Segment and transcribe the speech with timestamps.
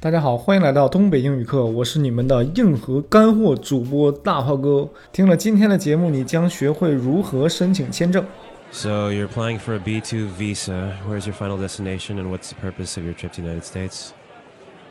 [0.00, 4.88] 大家好，欢迎来到东北英语课，我是你们的硬核干货主播大炮哥。
[5.12, 8.24] 听了今天的节目，你将学会如何申请签证。
[8.70, 10.92] So you're applying for a B2 visa.
[11.08, 14.12] Where's your final destination and what's the purpose of your trip to the United States?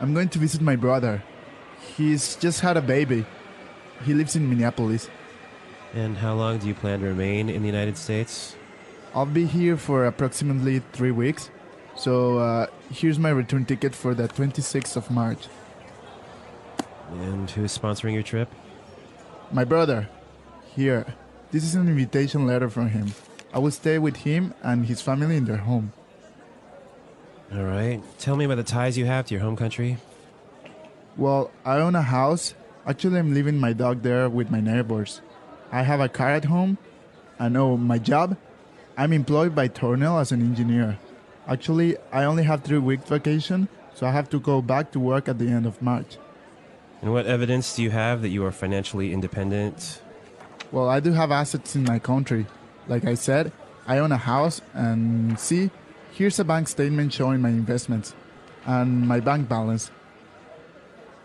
[0.00, 1.22] I'm going to visit my brother.
[1.96, 3.24] He's just had a baby.
[4.04, 5.08] He lives in Minneapolis.
[5.94, 8.56] And how long do you plan to remain in the United States?
[9.14, 11.50] I'll be here for approximately three weeks.
[11.99, 15.47] So uh, here's my return ticket for the 26th of March.
[17.11, 18.49] And who's sponsoring your trip?
[19.51, 20.07] My brother.
[20.73, 21.13] Here.
[21.51, 23.11] This is an invitation letter from him.
[23.53, 25.91] I will stay with him and his family in their home.
[27.53, 28.01] All right.
[28.17, 29.97] Tell me about the ties you have to your home country.
[31.17, 32.53] Well, I own a house.
[32.87, 35.19] Actually, I'm leaving my dog there with my neighbors.
[35.69, 36.77] I have a car at home.
[37.37, 38.37] I know my job?
[38.97, 40.97] I'm employed by Tornell as an engineer.
[41.49, 45.27] Actually, I only have three weeks vacation, so I have to go back to work
[45.27, 46.17] at the end of March.
[47.01, 50.03] And what evidence do you have that you are financially independent?
[50.71, 52.45] Well, I do have assets in my country.
[52.87, 53.51] Like I said,
[53.87, 55.71] I own a house, and see,
[56.11, 58.13] here's a bank statement showing my investments
[58.67, 59.89] and my bank balance.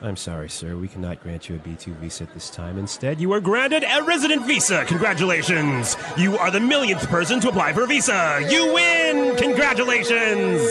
[0.01, 0.77] I'm sorry, sir.
[0.77, 2.79] We cannot grant you a B2 visa at this time.
[2.79, 4.85] Instead, you are granted a resident visa.
[4.85, 5.97] Congratulations!
[6.15, 8.39] You are the millionth person to apply for a visa.
[8.49, 9.35] You win!
[9.35, 10.61] Congratulations!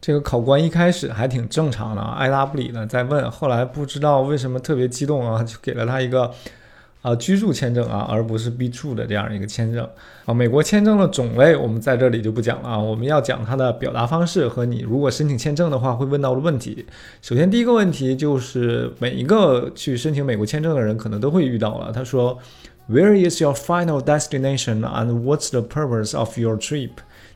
[0.00, 6.34] 这个考官一开始还挺正常的，啊，爱答不理的在问，后来不知道为什么特别激动啊，就给了他一个
[7.05, 9.87] 啊居住签证啊，而不是 B 住的这样一个签证
[10.25, 10.33] 啊。
[10.33, 16.83] 美国签证的种类我们在这里就不讲了啊，我们要讲它的表达方式和你如果申请签证的话会问到的问题。
[17.21, 22.39] 首先第一个问题就是每一个去申请美国签证的人可能都会遇到了，他说
[22.89, 26.89] ，Where is your final destination and what's the purpose of your trip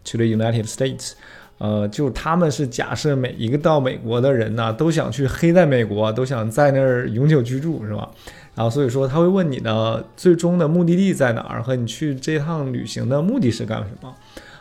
[0.05, 1.11] to the United States？
[1.59, 8.09] 呃，就他们是假设每一个到美国的人呢，都想去黑在美国，都想在那儿永久居住，是吧？
[8.59, 14.13] 然后所以说他会问你的最终的目的地在哪儿，和你去这趟旅行的目的是干什么？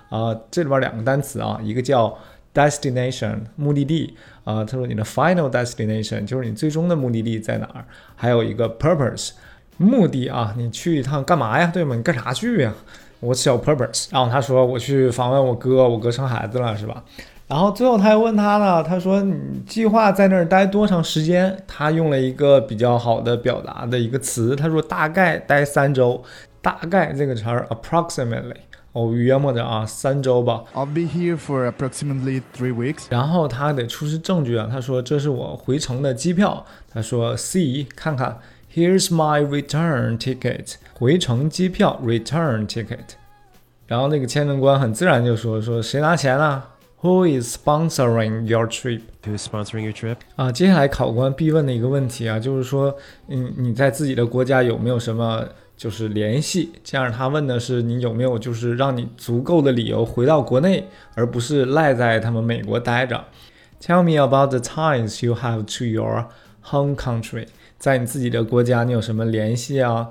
[0.09, 2.17] 啊、这里边两个单词啊，一个叫
[2.55, 4.15] destination 目的地
[4.45, 9.33] 啊、他说你的 final destination 就是你最终的目的地在哪儿，还有一个 purpose
[9.79, 11.69] 目的啊，你去一趟干嘛呀？
[11.75, 11.97] 对吗？
[11.97, 12.73] 你干啥去呀
[13.21, 14.07] ？What's your purpose？
[14.13, 17.03] 然后他说我去访问我哥，我哥生孩子了，是吧？
[17.49, 19.35] 然后最后他又问他了，他说你
[19.67, 21.57] 计划在那儿待多长时间？
[21.67, 26.23] 他用了一个比较好的表达的一个词，他说大概待三周，
[26.61, 28.53] 大概这个词儿 approximately，
[28.93, 30.63] 哦，约摸着啊，三周吧。
[30.75, 33.05] I'll be here for approximately three weeks.
[33.09, 38.39] 然后他得出示证据啊，他说这是我回程的机票，他说 see 看看
[38.75, 43.17] ，here's my return ticket，回程机票 return ticket。
[43.87, 50.17] 然后那个签证官很自然就说说谁拿钱啊？Who is sponsoring your trip？Who's sponsoring your trip?
[50.37, 52.97] 啊，接下来考官必问的一个问题啊，就是说，
[53.29, 56.73] 嗯，你在自己的国家有没有什么就是联系？
[56.83, 63.25] 这样他问的是你有没有就是让你足够的理由回到国内，而不是赖在他们美国待着。
[63.81, 66.27] Tell me about the ties you have to your
[66.63, 67.47] home country，
[67.79, 70.09] 在你自己的国家你有什么联系啊？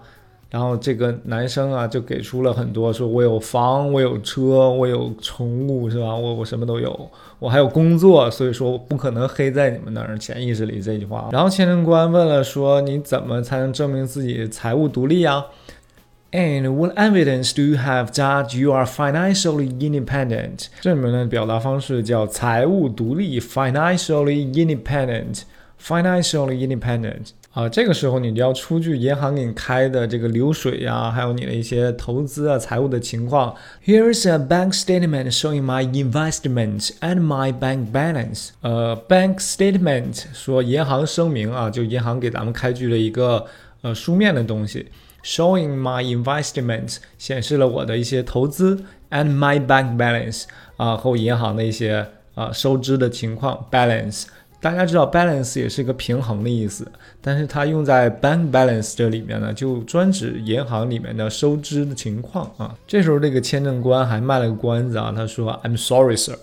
[0.49, 6.15] 然后这个男生啊就给出了很多，说我有房，我有车，我有宠物，是吧？
[6.15, 10.17] 我我什么都有，我还有工作，所以说我不可能黑在你们那儿。
[10.17, 11.27] 潜意识里这句话。
[11.31, 15.45] 然后签证官问了说，你怎么才能证明自己财务独立啊
[16.31, 20.67] ？And what evidence do you have that you are financially independent？
[20.81, 27.31] 这里面的表达方式叫财务独立 （financially independent），financially independent。
[27.57, 33.55] 啊，这个时候你就要出具银行给你开的这个流水呀、还有你的一些投资啊、财务的情况。
[33.83, 38.49] Here's a bank statement showing my investment and my bank balance。
[38.61, 43.47] 呃，bank statement 说银行声明啊，就银行给咱们开具了一个
[43.81, 44.89] 呃书面的东西
[45.23, 50.43] ，showing my investment 显示了我的一些投资，and my bank balance
[50.75, 52.05] 啊和我银行的一些
[52.35, 54.25] 啊收支的情况 balance。
[54.59, 56.85] 大家知道 balance 也是一个平衡的意思，
[57.21, 62.75] 但是它用在 bank balance 这里面呢，就专指银行里面的收支的情况啊。
[62.87, 66.37] 这时候这个签证官还卖了个关子啊，他说：“I'm sorry, sir，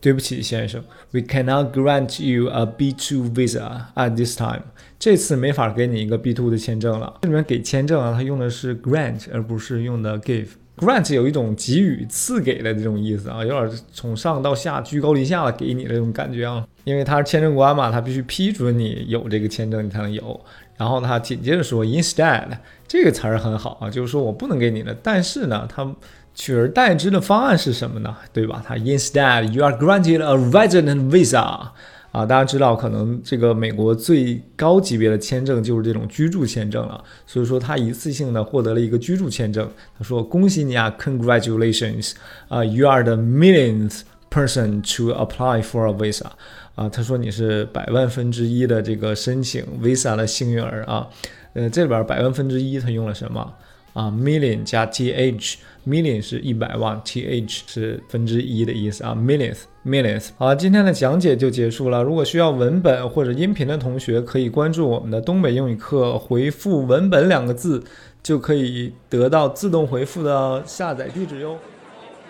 [0.00, 4.62] 对不起，先生，we cannot grant you a B2 visa at this time。
[4.98, 7.18] 这次没法给你一个 B2 的签证了。
[7.22, 10.48] 这里面给签证啊，它用的是 grant 而不是用的 give。
[10.78, 16.64] grant 有一种给予、赐给的这种意思啊，有点从上到下、居高临下的给你的这种感觉啊。
[16.88, 20.40] 因为他是签证官嘛，他必须批准你有这个签证，你才能有。
[20.78, 22.48] 然后他紧接着说，instead
[22.86, 25.86] 这个词儿很好啊，就是说我不能给你的，但是呢，他
[26.34, 28.16] 取而代之的方案是什么呢？
[28.32, 28.62] 对吧？
[28.66, 31.68] 他 Instead, you are granted a resident visa。
[32.10, 37.04] 啊，大家知道，可能这个美国最高级别的签证就是这种居住签证了。
[37.26, 39.70] 所以说，他一次性的获得了一个居住签证。
[39.96, 42.14] 他说：“恭喜你啊，Congratulations！
[42.48, 46.26] 啊，You are the millionth person to apply for a visa。”
[46.74, 51.08] 啊，他说你是百万分之一的这个申请 visa 的幸运儿啊。
[51.54, 53.54] 呃，这里边百万分之一，他用了什么？
[53.94, 60.28] 啊，million 加 th，million 是一百万，th 是分之一的意思啊 Millions，millions。
[60.36, 62.00] 好，今天的讲解就结束了。
[62.00, 67.82] 如果需要文本或者音频的同学，可以关注我们的东北英语课，回复“文本”两个字，
[68.22, 71.56] 就可以得到自动回复的下载地址哟。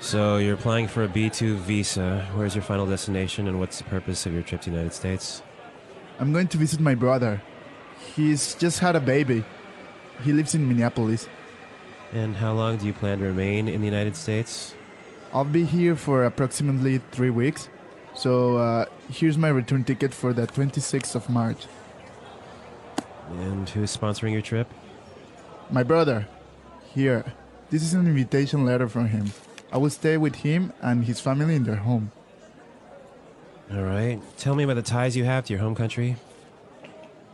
[0.00, 2.26] So you're applying for a B2 visa.
[2.34, 5.42] Where's your final destination and what's the purpose of your trip to the United States?
[6.20, 7.42] I'm going to visit my brother.
[8.14, 9.44] He's just had a baby.
[10.22, 11.28] He lives in Minneapolis.
[12.12, 14.74] And how long do you plan to remain in the United States?
[15.32, 17.68] I'll be here for approximately three weeks.
[18.14, 21.66] So uh, here's my return ticket for the 26th of March.
[23.30, 24.72] And who's sponsoring your trip?
[25.70, 26.26] My brother.
[26.94, 27.24] Here.
[27.70, 29.32] This is an invitation letter from him.
[29.70, 32.11] I will stay with him and his family in their home.
[33.73, 34.20] All right.
[34.38, 36.17] Tell me about the ties you have to your home country.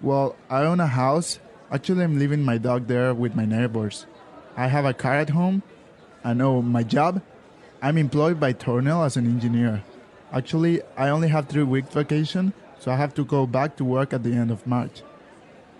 [0.02, 1.38] Well, I own a house.
[1.70, 4.06] Actually, I'm leaving my dog there with my neighbors.
[4.56, 5.62] I have a car at home.
[6.24, 7.22] I know my job.
[7.80, 9.84] I'm employed by Tornell as an engineer.
[10.32, 14.12] Actually, I only have three weeks vacation, so I have to go back to work
[14.12, 15.02] at the end of March.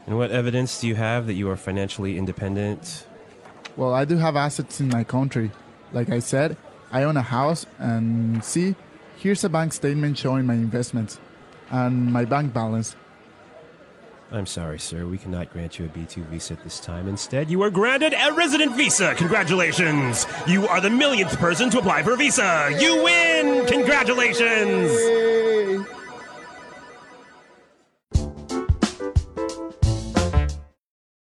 [0.06, 3.06] And what evidence do you have that you are financially independent?
[3.76, 5.50] Well, I do have assets in my country.
[5.94, 6.56] Like I said,
[6.90, 8.74] I own a house, and see,
[9.16, 11.20] here's a bank statement showing my investments
[11.70, 12.96] and my bank balance.
[14.32, 15.06] I'm sorry, sir.
[15.06, 17.06] We cannot grant you a B2 visa at this time.
[17.06, 19.14] Instead, you are granted a resident visa.
[19.14, 20.26] Congratulations!
[20.48, 22.76] You are the millionth person to apply for a visa.
[22.80, 23.64] You win!
[23.66, 25.33] Congratulations!